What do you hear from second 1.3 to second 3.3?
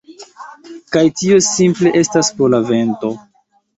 simple estas pro la vento.